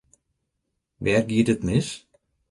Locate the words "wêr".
1.03-1.21